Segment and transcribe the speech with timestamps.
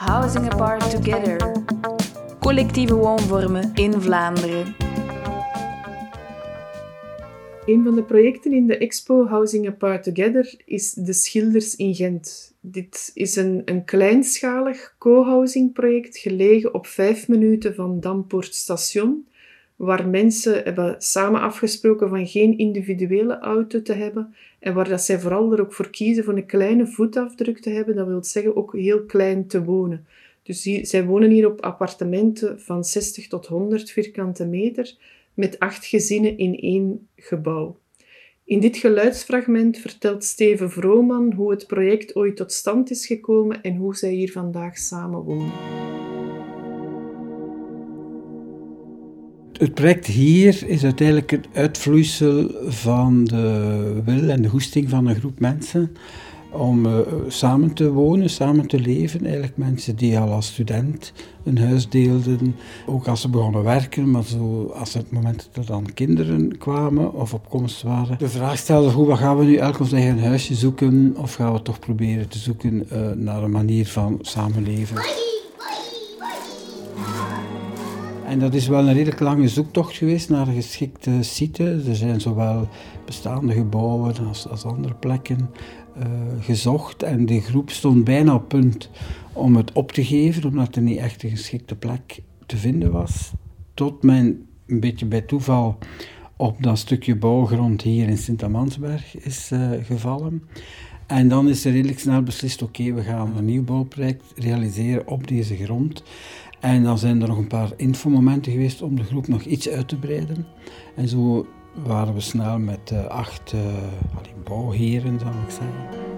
[0.00, 1.52] Housing Apart Together.
[2.38, 4.74] Collectieve woonvormen in Vlaanderen.
[7.66, 12.54] Een van de projecten in de expo Housing Apart Together is De Schilders in Gent.
[12.60, 19.26] Dit is een, een kleinschalig co-housing project gelegen op vijf minuten van Dampoort Station,
[19.80, 25.20] waar mensen hebben samen afgesproken van geen individuele auto te hebben en waar dat zij
[25.20, 28.72] vooral er ook voor kiezen voor een kleine voetafdruk te hebben, dat wil zeggen ook
[28.72, 30.06] heel klein te wonen.
[30.42, 34.96] Dus zij wonen hier op appartementen van 60 tot 100 vierkante meter
[35.34, 37.78] met acht gezinnen in één gebouw.
[38.44, 43.76] In dit geluidsfragment vertelt Steven Vrooman hoe het project ooit tot stand is gekomen en
[43.76, 45.89] hoe zij hier vandaag samen wonen.
[49.60, 55.14] Het project hier is uiteindelijk het uitvloeisel van de wil en de goesting van een
[55.14, 55.96] groep mensen
[56.52, 59.24] om uh, samen te wonen, samen te leven.
[59.24, 61.12] Eigenlijk mensen die al als student
[61.44, 65.70] een huis deelden, ook als ze begonnen werken, maar zo als het moment dat er
[65.70, 68.18] dan kinderen kwamen of op komst waren.
[68.18, 71.52] De vraag stelde, hoe, wat gaan we nu elk ons eigen huisje zoeken of gaan
[71.52, 75.19] we toch proberen te zoeken uh, naar een manier van samenleven.
[78.30, 81.82] En dat is wel een redelijk lange zoektocht geweest naar geschikte site.
[81.88, 82.68] Er zijn zowel
[83.04, 85.50] bestaande gebouwen als, als andere plekken
[85.98, 86.04] uh,
[86.40, 87.02] gezocht.
[87.02, 88.90] En de groep stond bijna op punt
[89.32, 93.32] om het op te geven, omdat er niet echt een geschikte plek te vinden was.
[93.74, 95.78] Tot mijn, een beetje bij toeval,
[96.36, 100.42] op dat stukje bouwgrond hier in Sint-Amansberg is uh, gevallen.
[101.06, 105.28] En dan is er redelijk snel beslist, oké, we gaan een nieuw bouwproject realiseren op
[105.28, 106.02] deze grond.
[106.60, 109.88] En dan zijn er nog een paar infomomenten geweest om de groep nog iets uit
[109.88, 110.46] te breiden.
[110.96, 111.46] En zo
[111.84, 113.60] waren we snel met uh, acht uh,
[114.44, 116.08] bouwheren, zou ik zeggen.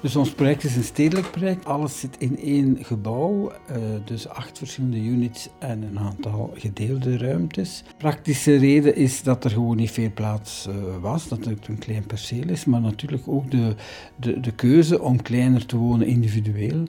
[0.00, 1.64] Dus ons project is een stedelijk project.
[1.64, 7.84] Alles zit in één gebouw, uh, dus acht verschillende units en een aantal gedeelde ruimtes.
[7.96, 10.68] Praktische reden is dat er gewoon niet veel plaats
[11.00, 13.74] was, dat het een klein perceel is, maar natuurlijk ook de,
[14.16, 16.84] de, de keuze om kleiner te wonen individueel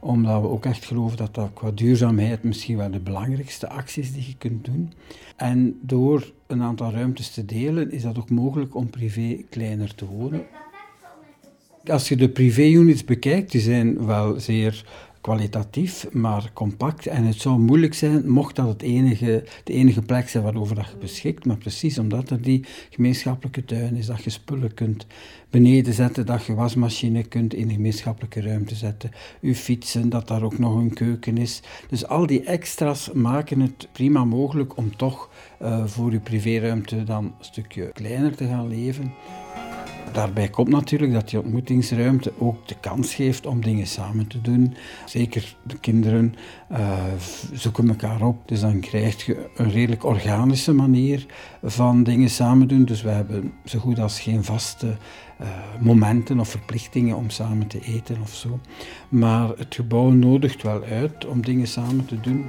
[0.00, 4.12] omdat we ook echt geloven dat dat qua duurzaamheid misschien wel de belangrijkste actie is
[4.12, 4.92] die je kunt doen.
[5.36, 10.06] En door een aantal ruimtes te delen, is dat ook mogelijk om privé kleiner te
[10.06, 10.42] wonen.
[11.86, 14.84] Als je de privé-units bekijkt, die zijn wel zeer
[15.20, 17.06] kwalitatief, maar compact.
[17.06, 20.88] En het zou moeilijk zijn, mocht dat het enige, de enige plek zijn waarover dat
[20.88, 21.44] je beschikt.
[21.46, 25.06] Maar precies omdat er die gemeenschappelijke tuin is, dat je spullen kunt
[25.50, 29.10] beneden zetten, dat je wasmachine kunt in de gemeenschappelijke ruimte zetten,
[29.40, 31.62] je fietsen, dat daar ook nog een keuken is.
[31.88, 35.30] Dus al die extra's maken het prima mogelijk om toch
[35.62, 39.12] uh, voor je privéruimte dan een stukje kleiner te gaan leven.
[40.12, 44.74] Daarbij komt natuurlijk dat die ontmoetingsruimte ook de kans geeft om dingen samen te doen.
[45.06, 46.34] Zeker de kinderen
[46.72, 46.98] uh,
[47.52, 48.48] zoeken elkaar op.
[48.48, 51.26] Dus dan krijg je een redelijk organische manier
[51.62, 52.84] van dingen samen doen.
[52.84, 54.96] Dus we hebben zo goed als geen vaste
[55.40, 55.48] uh,
[55.80, 58.60] momenten of verplichtingen om samen te eten of zo.
[59.08, 62.44] Maar het gebouw nodigt wel uit om dingen samen te doen.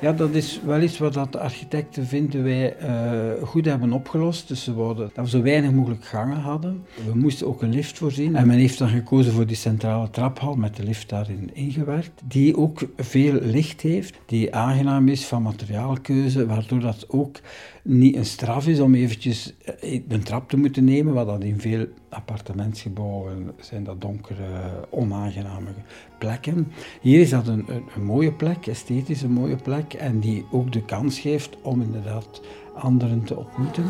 [0.00, 4.48] Ja, dat is wel iets wat de architecten vinden wij uh, goed hebben opgelost.
[4.48, 6.84] Dus ze wouden dat we zo weinig mogelijk gangen hadden.
[7.06, 8.36] We moesten ook een lift voorzien.
[8.36, 12.22] En men heeft dan gekozen voor die centrale traphal met de lift daarin ingewerkt.
[12.24, 17.40] Die ook veel licht heeft, die aangenaam is van materiaalkeuze, waardoor dat ook
[17.82, 21.60] niet een straf is om eventjes eh, een trap te moeten nemen, wat dat in
[21.60, 24.46] veel appartementsgebouwen zijn dat donkere,
[24.90, 25.70] onaangename
[26.18, 26.72] plekken.
[27.00, 30.82] Hier is dat een, een, mooie plek, esthetisch een mooie plek, en die ook de
[30.82, 32.40] kans geeft om inderdaad
[32.74, 33.84] anderen te ontmoeten.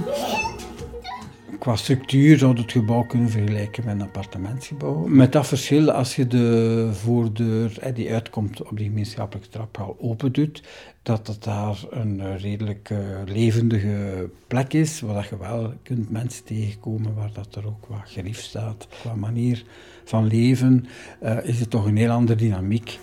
[1.68, 5.06] Qua structuur zou het gebouw kunnen vergelijken met een appartementsgebouw.
[5.06, 10.62] Met dat verschil, als je de voordeur die uitkomt op die gemeenschappelijke traphal open doet,
[11.02, 17.14] dat het daar een redelijk uh, levendige plek is, waar je wel kunt mensen tegenkomen,
[17.14, 18.88] waar dat er ook wat gerief staat.
[19.00, 19.64] Qua manier
[20.04, 20.86] van leven
[21.22, 22.98] uh, is het toch een heel andere dynamiek.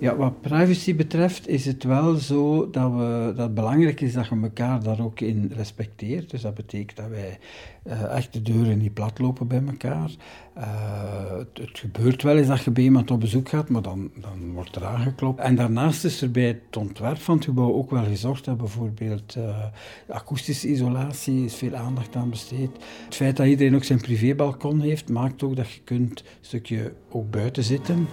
[0.00, 4.26] Ja, wat privacy betreft is het wel zo dat, we, dat het belangrijk is dat
[4.28, 6.30] je elkaar daar ook in respecteert.
[6.30, 7.38] Dus dat betekent dat wij
[7.86, 10.10] uh, echt de deuren niet platlopen bij elkaar.
[10.58, 10.64] Uh,
[11.38, 14.52] het, het, gebeurt wel eens dat je bij iemand op bezoek gaat, maar dan, dan
[14.52, 15.40] wordt er aangeklopt.
[15.40, 19.34] En daarnaast is er bij het ontwerp van het gebouw ook wel gezorgd dat bijvoorbeeld
[19.38, 19.64] uh,
[20.08, 22.70] akoestische isolatie is veel aandacht aan besteed.
[23.04, 26.92] Het feit dat iedereen ook zijn privébalkon heeft, maakt ook dat je kunt een stukje
[27.10, 28.06] ook buiten zitten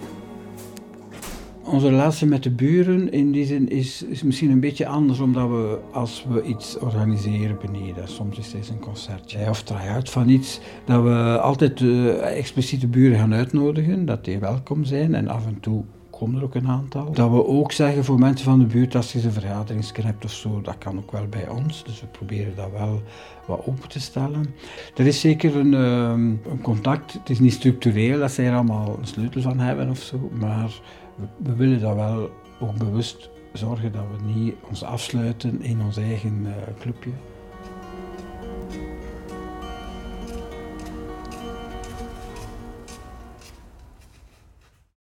[1.66, 5.48] Onze relatie met de buren in die zin is, is misschien een beetje anders, omdat
[5.48, 10.60] we als we iets organiseren beneden, soms is het een concertje of try-out van iets,
[10.84, 15.60] dat we altijd uh, expliciete buren gaan uitnodigen, dat die welkom zijn en af en
[15.60, 15.84] toe
[16.18, 17.12] komen er ook een aantal.
[17.12, 20.32] Dat we ook zeggen voor mensen van de buurt, als je een vergaderingsken hebt of
[20.32, 21.84] zo, dat kan ook wel bij ons.
[21.84, 23.02] Dus we proberen dat wel
[23.46, 24.46] wat open te stellen.
[24.96, 27.12] Er is zeker een, ehm, een contact.
[27.12, 30.80] Het is niet structureel dat zij er allemaal een sleutel van hebben of zo, maar
[31.36, 32.30] we, willen dat wel
[32.60, 37.10] ook bewust zorgen dat we niet ons afsluiten in ons eigen uh, clubje.